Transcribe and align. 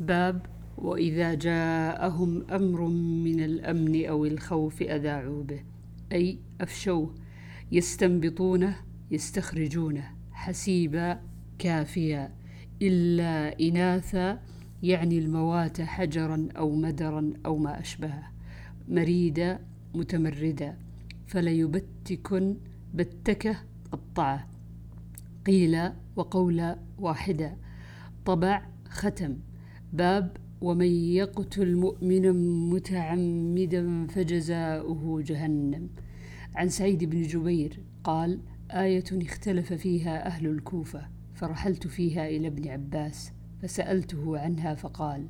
باب 0.00 0.46
وإذا 0.78 1.34
جاءهم 1.34 2.50
أمر 2.50 2.80
من 3.24 3.40
الأمن 3.44 4.06
أو 4.06 4.24
الخوف 4.24 4.82
أذاعوا 4.82 5.42
به. 5.42 5.60
أي 6.12 6.38
أفشوه 6.60 7.14
يستنبطونه 7.72 8.76
يستخرجونه. 9.10 10.10
حسيبا 10.32 11.20
كافيا. 11.58 12.32
إلا 12.82 13.60
إناثا 13.60 14.40
يعني 14.82 15.18
الموات 15.18 15.80
حجرا 15.80 16.48
أو 16.56 16.74
مدرا 16.74 17.32
أو 17.46 17.56
ما 17.56 17.80
أشبهه. 17.80 18.32
مريدا 18.88 19.60
متمردا. 19.94 20.76
فليبتكن 21.26 22.56
بتكه 22.94 23.56
قطعه. 23.92 24.48
قيل 25.46 25.90
وقول 26.16 26.76
واحدا. 26.98 27.56
طبع 28.24 28.66
ختم. 28.88 29.36
باب 29.92 30.36
ومن 30.60 30.86
يقتل 30.86 31.76
مؤمنا 31.76 32.32
متعمدا 32.72 34.06
فجزاؤه 34.06 35.22
جهنم. 35.22 35.88
عن 36.54 36.68
سعيد 36.68 37.04
بن 37.04 37.22
جبير 37.22 37.80
قال 38.04 38.40
آية 38.70 39.04
اختلف 39.12 39.72
فيها 39.72 40.26
أهل 40.26 40.46
الكوفة 40.46 41.08
فرحلت 41.34 41.86
فيها 41.86 42.28
إلى 42.28 42.46
ابن 42.46 42.68
عباس 42.68 43.32
فسألته 43.62 44.38
عنها 44.38 44.74
فقال 44.74 45.28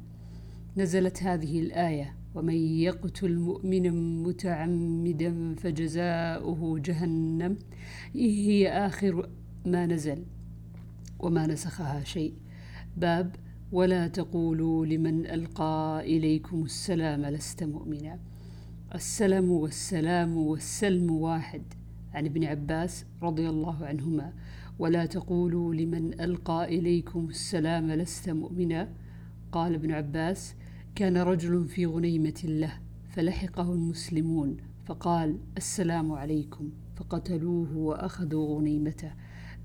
نزلت 0.77 1.23
هذه 1.23 1.60
الآية 1.60 2.15
ومن 2.35 2.55
يقتل 2.57 3.38
مؤمنا 3.38 3.91
متعمدا 4.29 5.55
فجزاؤه 5.55 6.79
جهنم. 6.79 7.59
هي 8.15 8.69
آخر 8.69 9.29
ما 9.66 9.87
نزل؟ 9.87 10.24
وما 11.21 11.47
نسخها 11.47 12.05
شيء. 12.05 12.35
باب 12.97 13.37
ولا 13.73 14.09
تقولوا 14.09 14.87
لمن 14.87 15.27
ألقى 15.27 16.01
إليكم 16.05 16.65
السلام 16.65 17.23
لست 17.23 17.65
مؤمنا. 17.65 18.19
السلام 18.95 19.51
والسلام 19.51 20.37
والسلم 20.37 21.10
واحد. 21.10 21.63
عن 22.15 22.24
ابن 22.24 22.45
عباس 22.45 23.05
رضي 23.23 23.49
الله 23.49 23.85
عنهما. 23.85 24.33
ولا 24.79 25.07
تقولوا 25.07 25.74
لمن 25.74 26.21
ألقى 26.21 26.65
إليكم 26.65 27.29
السلام 27.29 27.91
لست 27.91 28.30
مؤمنا. 28.30 28.88
قال 29.52 29.74
ابن 29.74 29.91
عباس 29.91 30.55
كان 30.95 31.16
رجل 31.16 31.65
في 31.65 31.87
غنيمة 31.87 32.41
له 32.45 32.73
فلحقه 33.09 33.73
المسلمون 33.73 34.57
فقال 34.85 35.39
السلام 35.57 36.13
عليكم. 36.13 36.71
فقتلوه 36.96 37.77
وأخذوا 37.77 38.59
غنيمته. 38.59 39.13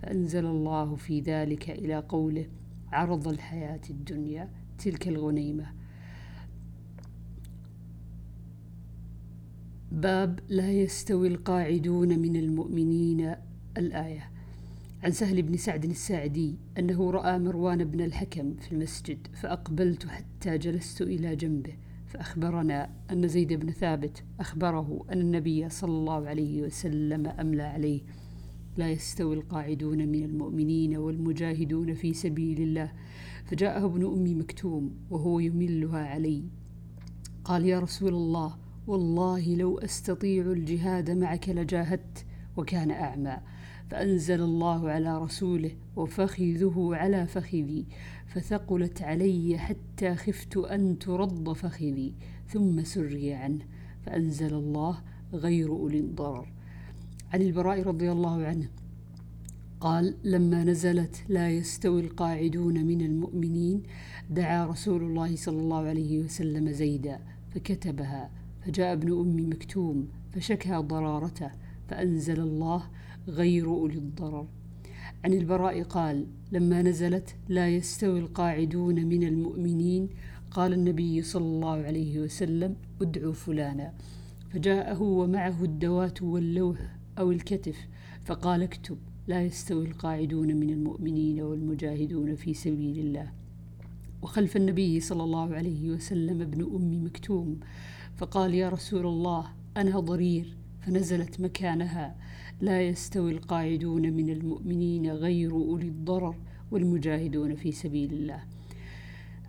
فأنزل 0.01 0.45
الله 0.45 0.95
في 0.95 1.19
ذلك 1.19 1.69
إلى 1.69 1.99
قوله 1.99 2.45
عرض 2.91 3.27
الحياة 3.27 3.81
الدنيا 3.89 4.49
تلك 4.77 5.07
الغنيمة. 5.07 5.65
باب 9.91 10.39
لا 10.49 10.71
يستوي 10.71 11.27
القاعدون 11.27 12.19
من 12.19 12.35
المؤمنين. 12.35 13.35
الآية 13.77 14.29
عن 15.03 15.11
سهل 15.11 15.41
بن 15.41 15.57
سعد 15.57 15.85
الساعدي 15.85 16.55
أنه 16.79 17.11
رأى 17.11 17.39
مروان 17.39 17.83
بن 17.83 18.01
الحكم 18.01 18.55
في 18.55 18.71
المسجد 18.71 19.27
فأقبلت 19.33 20.07
حتى 20.07 20.57
جلست 20.57 21.01
إلى 21.01 21.35
جنبه 21.35 21.73
فأخبرنا 22.07 22.89
أن 23.11 23.27
زيد 23.27 23.53
بن 23.53 23.71
ثابت 23.71 24.23
أخبره 24.39 25.05
أن 25.11 25.21
النبي 25.21 25.69
صلى 25.69 25.91
الله 25.91 26.27
عليه 26.27 26.61
وسلم 26.61 27.27
أملى 27.27 27.63
عليه. 27.63 28.01
لا 28.77 28.91
يستوي 28.91 29.35
القاعدون 29.35 30.07
من 30.07 30.23
المؤمنين 30.23 30.97
والمجاهدون 30.97 31.93
في 31.93 32.13
سبيل 32.13 32.61
الله. 32.61 32.91
فجاءه 33.45 33.85
ابن 33.85 34.05
أم 34.05 34.39
مكتوم 34.39 34.95
وهو 35.09 35.39
يملها 35.39 35.99
علي. 35.99 36.43
قال 37.43 37.65
يا 37.65 37.79
رسول 37.79 38.13
الله 38.13 38.57
والله 38.87 39.55
لو 39.55 39.79
أستطيع 39.79 40.51
الجهاد 40.51 41.11
معك 41.11 41.49
لجاهدت 41.49 42.25
وكان 42.57 42.91
أعمى. 42.91 43.37
فأنزل 43.89 44.41
الله 44.41 44.89
على 44.89 45.17
رسوله 45.17 45.71
وفخذه 45.95 46.89
على 46.93 47.27
فخذي. 47.27 47.85
فثقلت 48.27 49.01
علي 49.01 49.57
حتى 49.57 50.15
خفت 50.15 50.57
أن 50.57 50.99
ترض 50.99 51.53
فخذي 51.53 52.13
ثم 52.47 52.83
سري 52.83 53.33
عنه. 53.33 53.65
فأنزل 54.05 54.53
الله 54.53 55.01
غير 55.33 55.69
أولي 55.69 55.99
الضرر. 55.99 56.56
عن 57.33 57.41
البراء 57.41 57.83
رضي 57.83 58.11
الله 58.11 58.45
عنه. 58.45 58.69
قال 59.79 60.15
لما 60.23 60.63
نزلت 60.63 61.23
لا 61.29 61.49
يستوي 61.49 62.01
القاعدون 62.01 62.85
من 62.85 63.01
المؤمنين 63.01 63.83
دعا 64.29 64.65
رسول 64.65 65.03
الله 65.03 65.35
صلى 65.35 65.59
الله 65.59 65.87
عليه 65.87 66.19
وسلم 66.19 66.71
زيدا 66.71 67.19
فكتبها 67.51 68.31
فجاء 68.65 68.93
ابن 68.93 69.11
أم 69.11 69.49
مكتوم 69.49 70.07
فشكى 70.31 70.75
ضرارته 70.75 71.51
فأنزل 71.89 72.39
الله 72.39 72.83
غير 73.27 73.67
أولي 73.67 73.97
الضرر. 73.97 74.47
عن 75.23 75.33
البراء 75.33 75.83
قال 75.83 76.27
لما 76.51 76.81
نزلت 76.81 77.35
لا 77.49 77.69
يستوي 77.69 78.19
القاعدون 78.19 79.05
من 79.05 79.23
المؤمنين 79.23 80.09
قال 80.51 80.73
النبي 80.73 81.21
صلى 81.21 81.45
الله 81.45 81.83
عليه 81.83 82.19
وسلم 82.19 82.75
ادعوا 83.01 83.33
فلانا. 83.33 83.93
فجاءه 84.49 85.01
ومعه 85.01 85.63
الدوات 85.63 86.21
واللوح 86.21 86.96
أو 87.19 87.31
الكتف. 87.31 87.87
فقال 88.25 88.63
اكتب 88.63 88.97
لا 89.27 89.43
يستوي 89.43 89.85
القاعدون 89.85 90.55
من 90.55 90.69
المؤمنين 90.69 91.41
والمجاهدون 91.41 92.35
في 92.35 92.53
سبيل 92.53 92.99
الله. 92.99 93.31
وخلف 94.21 94.57
النبي 94.57 94.99
صلى 94.99 95.23
الله 95.23 95.55
عليه 95.55 95.89
وسلم 95.89 96.41
ابن 96.41 96.61
أم 96.61 97.05
مكتوم. 97.05 97.59
فقال 98.15 98.53
يا 98.53 98.69
رسول 98.69 99.05
الله 99.05 99.47
أنا 99.77 99.99
ضرير. 99.99 100.57
فنزلت 100.81 101.41
مكانها. 101.41 102.15
لا 102.61 102.81
يستوي 102.81 103.31
القاعدون 103.31 104.13
من 104.13 104.29
المؤمنين 104.29 105.11
غير 105.11 105.51
أولي 105.51 105.87
الضرر 105.87 106.35
والمجاهدون 106.71 107.55
في 107.55 107.71
سبيل 107.71 108.13
الله. 108.13 108.43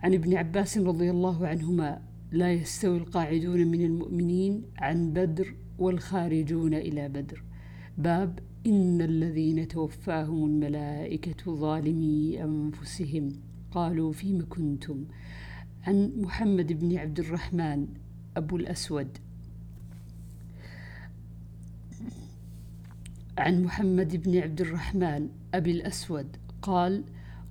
عن 0.03 0.13
ابن 0.13 0.37
عباس 0.37 0.77
رضي 0.77 1.11
الله 1.11 1.47
عنهما 1.47 2.01
لا 2.31 2.53
يستوي 2.53 2.97
القاعدون 2.97 3.67
من 3.67 3.81
المؤمنين 3.85 4.63
عن 4.77 5.13
بدر 5.13 5.55
والخارجون 5.79 6.73
إلى 6.73 7.09
بدر. 7.09 7.43
باب 7.99 8.39
إن 8.65 9.01
الذين 9.01 9.67
توفاهم 9.67 10.45
الملائكة 10.45 11.55
ظالمي 11.55 12.43
أنفسهم. 12.43 13.33
قالوا 13.71 14.11
فيم 14.11 14.45
كنتم؟ 14.49 15.05
عن 15.87 16.11
محمد 16.17 16.73
بن 16.73 16.97
عبد 16.97 17.19
الرحمن 17.19 17.87
أبو 18.37 18.57
الأسود. 18.57 19.07
عن 23.37 23.63
محمد 23.63 24.23
بن 24.23 24.37
عبد 24.37 24.61
الرحمن 24.61 25.29
أبي 25.53 25.71
الأسود 25.71 26.27
قال 26.61 27.03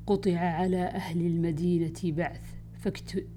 قطع 0.06 0.38
على 0.38 0.82
أهل 0.82 1.20
المدينة 1.20 2.00
بعث. 2.04 2.57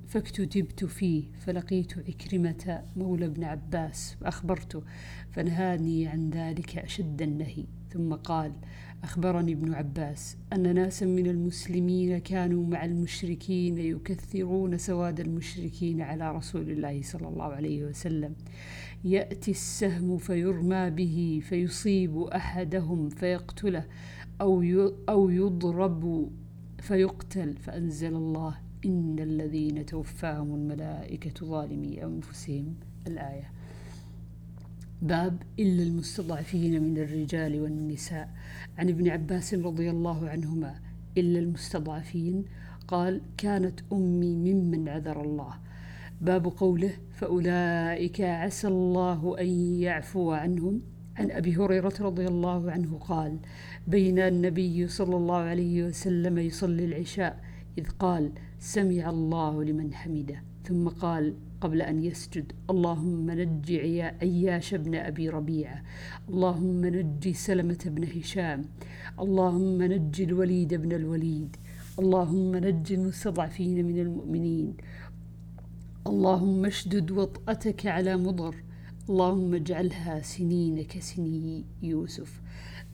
فاكتتبت 0.08 0.86
فيه 0.86 1.24
فلقيت 1.40 1.94
عكرمة 1.98 2.84
مولى 2.96 3.26
ابن 3.26 3.44
عباس 3.44 4.16
فأخبرته 4.22 4.84
فنهاني 5.32 6.08
عن 6.08 6.30
ذلك 6.30 6.78
أشد 6.78 7.22
النهي. 7.22 7.66
ثم 7.90 8.14
قال 8.14 8.54
أخبرني 9.04 9.54
ابن 9.54 9.74
عباس 9.74 10.38
أن 10.54 10.76
ناسا 10.76 11.06
من 11.06 11.28
المسلمين 11.28 12.18
كانوا 12.18 12.68
مع 12.68 12.86
المشركين 12.86 13.78
يكثرون 13.78 14.78
سواد 14.78 15.20
المشركين 15.20 16.02
على 16.02 16.32
رسول 16.32 16.70
الله 16.70 17.02
صلى 17.02 17.28
الله 17.28 17.46
عليه 17.46 17.84
وسلم. 17.84 18.36
يأتي 19.04 19.52
السهم 19.52 20.18
فيرمى 20.18 20.90
به 20.90 21.42
فيصيب 21.44 22.18
أحدهم 22.18 23.10
فيقتله 23.10 23.86
أو 24.42 24.62
أو 25.10 25.30
يضرب 25.30 26.32
فيقتل 26.80 27.58
فأنزل 27.58 28.16
الله 28.16 28.71
إن 28.86 29.20
الذين 29.20 29.86
توفاهم 29.86 30.56
الملائكة 30.56 31.46
ظالمي 31.46 32.04
أنفسهم 32.04 32.76
الآية. 33.08 33.52
باب 35.02 35.44
إلا 35.60 35.84
المستضعفين 35.84 36.84
من 36.84 36.98
الرجال 36.98 37.62
والنساء. 37.62 38.30
عن 38.78 38.90
ابن 38.90 39.10
عباس 39.10 39.54
رضي 39.54 39.90
الله 39.90 40.30
عنهما 40.30 40.76
إلا 41.18 41.40
المستضعفين. 41.40 42.46
قال 42.88 43.22
كانت 43.38 43.80
أمي 43.94 44.36
ممن 44.36 44.90
عذر 44.90 45.22
الله. 45.22 45.54
باب 46.22 46.46
قوله 46.46 46.94
فأولئك 47.14 48.22
عسى 48.22 48.68
الله 48.68 49.36
أن 49.40 49.48
يعفو 49.82 50.32
عنهم. 50.32 50.82
عن 51.18 51.32
أبي 51.32 51.56
هريرة 51.56 51.94
رضي 52.00 52.28
الله 52.28 52.72
عنه 52.72 52.98
قال 52.98 53.38
بين 53.88 54.20
النبي 54.20 54.88
صلى 54.88 55.16
الله 55.16 55.38
عليه 55.38 55.84
وسلم 55.84 56.38
يصلي 56.38 56.86
العشاء. 56.86 57.51
إذ 57.78 57.88
قال 58.00 58.32
سمع 58.60 59.10
الله 59.10 59.64
لمن 59.64 59.94
حمده. 59.94 60.44
ثم 60.64 60.88
قال 60.88 61.34
قبل 61.62 61.82
أن 61.82 62.04
يسجد 62.04 62.52
اللهم 62.70 63.32
نج 63.32 63.72
عياش 64.22 64.76
بن 64.76 64.96
أبي 64.96 65.30
ربيعة. 65.30 65.84
اللهم 66.30 66.86
نج 66.86 67.32
سلمة 67.32 67.84
بن 67.86 68.04
هشام. 68.20 68.66
اللهم 69.20 69.84
نج 69.84 70.22
الوليد 70.22 70.74
بن 70.74 70.92
الوليد. 70.92 71.56
اللهم 72.00 72.56
نج 72.56 72.94
المستضعفين 72.94 73.86
من 73.86 74.00
المؤمنين. 74.00 74.74
اللهم 76.08 76.66
اشدد 76.66 77.12
وطأتك 77.12 77.86
على 77.86 78.18
مضر. 78.18 78.56
اللهم 79.10 79.54
اجعلها 79.54 80.22
سنين 80.22 80.84
كسني 80.84 81.66
يوسف. 81.82 82.42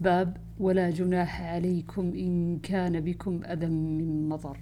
باب 0.01 0.37
ولا 0.59 0.89
جناح 0.89 1.41
عليكم 1.41 2.01
إن 2.01 2.59
كان 2.59 2.99
بكم 2.99 3.41
أذى 3.43 3.65
من 3.65 4.29
مطر 4.29 4.57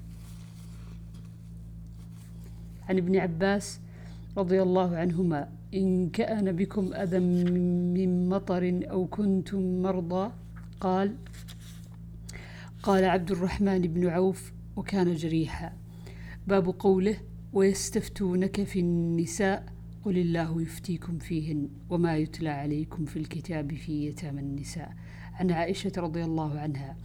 عن 2.89 2.97
ابن 2.97 3.15
عباس 3.17 3.79
رضي 4.37 4.61
الله 4.61 4.97
عنهما 4.97 5.49
إن 5.73 6.09
كان 6.09 6.51
بكم 6.51 6.93
أذى 6.93 7.19
من 7.19 8.29
مطر 8.29 8.81
أو 8.91 9.07
كنتم 9.07 9.81
مرضى 9.81 10.31
قال 10.79 11.15
قال 12.83 13.05
عبد 13.05 13.31
الرحمن 13.31 13.81
بن 13.81 14.07
عوف 14.07 14.53
وكان 14.75 15.15
جريحا. 15.15 15.73
باب 16.47 16.75
قوله 16.79 17.17
ويستفتونك 17.53 18.63
في 18.63 18.79
النساء 18.79 19.65
قل 20.03 20.17
الله 20.17 20.61
يفتيكم 20.61 21.17
فيهن 21.17 21.69
وما 21.89 22.17
يتلى 22.17 22.49
عليكم 22.49 23.05
في 23.05 23.19
الكتاب 23.19 23.73
في 23.73 24.07
يتامى 24.07 24.41
النساء. 24.41 24.95
عن 25.39 25.51
عائشة 25.51 25.91
رضي 25.97 26.23
الله 26.23 26.59
عنها 26.59 26.95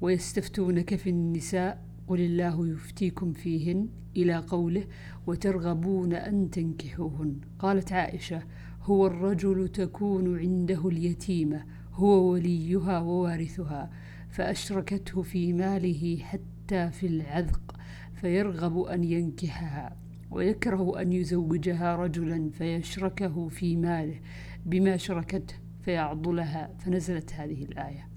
ويستفتونك 0.00 0.94
في 0.94 1.10
النساء 1.10 1.84
قل 2.08 2.20
الله 2.20 2.68
يفتيكم 2.68 3.32
فيهن 3.32 3.88
إلى 4.16 4.36
قوله 4.36 4.84
وترغبون 5.26 6.12
أن 6.12 6.50
تنكحوهن 6.50 7.36
قالت 7.58 7.92
عائشة 7.92 8.42
هو 8.82 9.06
الرجل 9.06 9.68
تكون 9.68 10.38
عنده 10.38 10.88
اليتيمة 10.88 11.64
هو 11.92 12.30
وليها 12.32 12.98
ووارثها 12.98 13.90
فأشركته 14.30 15.22
في 15.22 15.52
ماله 15.52 16.18
حتى 16.22 16.90
في 16.90 17.06
العذق 17.06 17.76
فيرغب 18.14 18.80
أن 18.80 19.04
ينكحها 19.04 19.96
ويكره 20.30 21.00
أن 21.02 21.12
يزوجها 21.12 21.96
رجلا 21.96 22.50
فيشركه 22.50 23.48
في 23.48 23.76
ماله 23.76 24.20
بما 24.66 24.96
شركته 24.96 25.65
فيعضلها 25.86 26.70
فنزلت 26.78 27.34
هذه 27.34 27.64
الآية. 27.64 28.08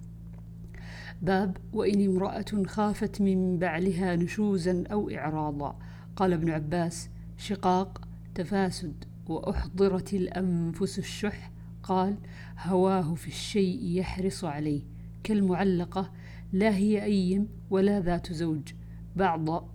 باب 1.22 1.58
وإن 1.74 2.06
امرأة 2.06 2.64
خافت 2.66 3.22
من 3.22 3.58
بعلها 3.60 4.16
نشوزا 4.16 4.84
أو 4.92 5.10
إعراضا. 5.10 5.80
قال 6.16 6.34
ابن 6.34 6.50
عباس 6.50 7.10
شقاق 7.38 8.08
تفاسد. 8.36 9.04
وأحضرت 9.28 10.14
الأنفس 10.14 11.00
الشح. 11.00 11.52
قال 11.84 12.18
هواه 12.60 13.14
في 13.14 13.28
الشيء 13.28 13.80
يحرص 13.84 14.44
عليه. 14.44 14.84
كالمعلقة 15.24 16.12
لا 16.54 16.76
هي 16.76 17.04
أيم 17.04 17.48
ولا 17.70 18.00
ذات 18.00 18.34
زوج. 18.34 18.74
بعض 19.16 19.70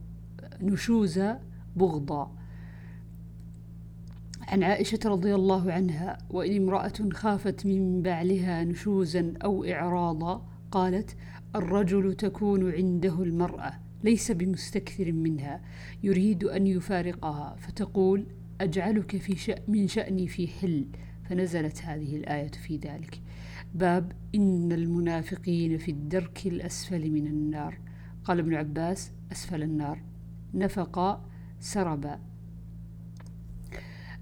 نشوزا 0.60 1.40
بغضا. 1.76 2.36
عن 4.48 4.62
عائشة 4.62 4.98
رضي 5.04 5.34
الله 5.34 5.72
عنها 5.72 6.18
وإن 6.30 6.56
امرأة 6.56 6.92
خافت 7.12 7.66
من 7.66 8.02
بعلها 8.02 8.64
نشوزا 8.64 9.34
أو 9.44 9.64
إعراضا 9.64 10.46
قالت 10.70 11.16
الرجل 11.56 12.14
تكون 12.14 12.72
عنده 12.72 13.22
المرأة 13.22 13.72
ليس 14.04 14.32
بمستكثر 14.32 15.12
منها 15.12 15.60
يريد 16.02 16.44
أن 16.44 16.66
يفارقها 16.66 17.56
فتقول 17.58 18.26
أجعلك 18.60 19.16
في 19.16 19.36
شأ 19.36 19.54
من 19.68 19.88
شأني 19.88 20.28
في 20.28 20.48
حل. 20.48 20.86
فنزلت 21.24 21.82
هذه 21.82 22.16
الآية 22.16 22.50
في 22.50 22.76
ذلك. 22.76 23.20
باب 23.74 24.12
إن 24.34 24.72
المنافقين 24.72 25.78
في 25.78 25.90
الدرك 25.90 26.46
الأسفل 26.46 27.10
من 27.10 27.26
النار. 27.26 27.78
قال 28.24 28.38
ابن 28.38 28.54
عباس 28.54 29.12
أسفل 29.32 29.62
النار. 29.62 30.02
نفقا 30.54 31.24
سربا. 31.60 32.20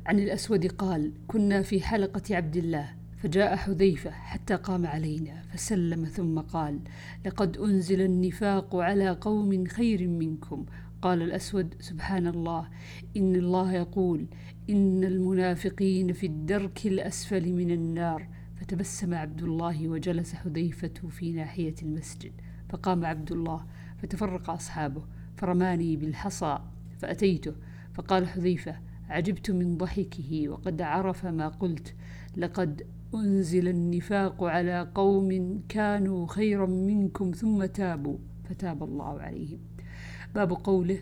عن 0.07 0.19
الأسود 0.19 0.67
قال 0.67 1.13
كنا 1.29 1.63
في 1.63 1.81
حلقة 1.81 2.37
عبد 2.37 2.57
الله 2.57 2.95
فجاء 3.17 3.57
حذيفة 3.57 4.11
حتى 4.11 4.55
قام 4.55 4.87
علينا 4.87 5.43
فسلم 5.43 6.05
ثم 6.05 6.39
قال 6.39 6.79
لقد 7.27 7.57
أنزل 7.57 8.01
النفاق 8.01 8.77
على 8.77 9.11
قوم 9.11 9.67
خير 9.67 10.09
منكم. 10.09 10.67
قال 11.03 11.23
الأسود 11.23 11.75
سبحان 11.81 12.27
الله 12.27 12.69
إن 13.17 13.37
الله 13.37 13.73
يقول 13.73 14.27
إن 14.71 15.05
المنافقين 15.05 16.13
في 16.13 16.27
الدرك 16.27 16.87
الأسفل 16.87 17.53
من 17.53 17.71
النار. 17.71 18.29
فتبسم 18.63 19.15
عبد 19.15 19.43
الله 19.43 19.89
وجلس 19.89 20.35
حذيفة 20.35 21.09
في 21.11 21.33
ناحية 21.33 21.75
المسجد 21.83 22.33
فقام 22.69 23.05
عبد 23.05 23.33
الله 23.33 23.67
فتفرق 24.03 24.51
أصحابه 24.51 25.03
فرماني 25.37 25.97
بالحصى 25.97 26.59
فأتيته 26.99 27.55
فقال 27.95 28.29
حذيفة 28.29 28.77
عجبت 29.13 29.51
من 29.51 29.77
ضحكه 29.77 30.49
وقد 30.49 30.83
عرف 30.83 31.27
ما 31.27 31.49
قلت. 31.49 31.95
لقد 32.37 32.87
أنزل 33.15 33.69
النفاق 33.69 34.45
على 34.45 34.91
قوم 34.95 35.61
كانوا 35.69 36.27
خيرا 36.27 36.67
منكم 36.67 37.31
ثم 37.31 37.65
تابوا 37.65 38.19
فتاب 38.45 38.83
الله 38.83 39.21
عليهم. 39.21 39.59
باب 40.35 40.53
قوله 40.53 40.99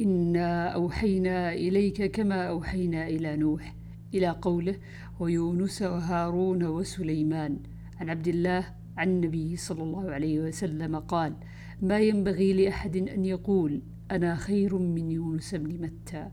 إنا 0.00 0.68
أوحينا 0.68 1.52
إليك 1.52 2.10
كما 2.10 2.48
أوحينا 2.48 3.06
إلى 3.06 3.36
نوح. 3.36 3.74
إلى 4.14 4.28
قوله 4.28 4.76
ويونس 5.20 5.82
وهارون 5.82 6.64
وسليمان. 6.64 7.58
عن 8.00 8.10
عبد 8.10 8.28
الله 8.28 8.66
عن 8.96 9.08
النبي 9.08 9.56
صلى 9.56 9.82
الله 9.82 10.10
عليه 10.10 10.40
وسلم 10.40 10.96
قال 10.96 11.34
ما 11.82 11.98
ينبغي 11.98 12.52
لأحد 12.52 12.96
أن 12.96 13.24
يقول 13.24 13.82
أنا 14.10 14.34
خير 14.36 14.78
من 14.78 15.10
يونس 15.10 15.54
بن 15.54 15.82
متى؟ 15.82 16.30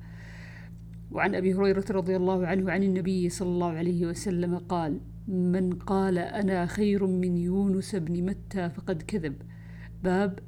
وعن 1.12 1.36
أبي 1.36 1.54
هريرة 1.54 1.86
رضي 1.90 2.16
الله 2.16 2.48
عنه 2.48 2.72
عن 2.72 2.84
النبي 2.84 3.30
صلى 3.30 3.48
الله 3.48 3.72
عليه 3.72 4.06
وسلم 4.06 4.58
قال 4.58 5.00
من 5.28 5.74
قال 5.74 6.18
أنا 6.18 6.66
خير 6.66 7.06
من 7.06 7.38
يونس 7.38 7.96
بن 7.96 8.26
متى 8.26 8.70
فقد 8.70 9.02
كذب. 9.02 9.36
باب 10.04 10.40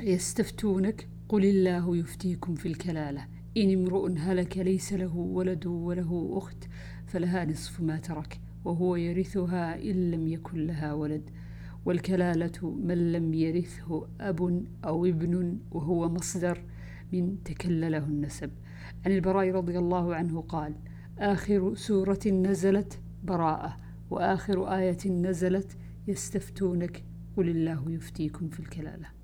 يستفتونك؟ 0.00 1.08
قل 1.28 1.44
الله 1.44 1.96
يفتيكم 1.96 2.54
في 2.54 2.68
الكلالة. 2.68 3.26
إن 3.56 3.72
امرؤ 3.72 4.12
هلك 4.18 4.58
ليس 4.58 4.92
له 4.92 5.16
ولد 5.16 5.66
وله 5.66 6.30
أخت 6.32 6.64
فلها 7.06 7.44
نصف 7.44 7.80
ما 7.80 7.96
ترك 7.96 8.40
وهو 8.64 8.96
يرثها 8.96 9.82
إن 9.82 10.10
لم 10.10 10.28
يكن 10.28 10.66
لها 10.66 10.92
ولد. 10.92 11.30
والكلالة 11.84 12.70
من 12.70 13.12
لم 13.12 13.34
يرثه 13.34 14.08
أب 14.20 14.64
أو 14.84 15.06
ابن 15.06 15.58
وهو 15.70 16.08
مصدر 16.08 16.64
تكلله 17.44 17.98
النسب. 17.98 18.50
عن 19.06 19.12
البراء 19.12 19.50
رضي 19.50 19.78
الله 19.78 20.14
عنه 20.14 20.40
قال 20.40 20.74
آخر 21.18 21.74
سورة 21.74 22.20
نزلت 22.26 23.00
براءة 23.24 23.76
وآخر 24.10 24.76
آية 24.76 25.10
نزلت 25.10 25.76
يستفتونك 26.08 27.04
قل 27.36 27.48
الله 27.48 27.90
يفتيكم 27.90 28.48
في 28.48 28.60
الكلالة. 28.60 29.23